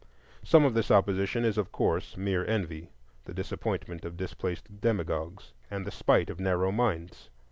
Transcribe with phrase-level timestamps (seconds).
[0.43, 2.89] Some of this opposition is, of course, mere envy;
[3.25, 7.29] the disappointment of displaced demagogues and the spite of narrow minds.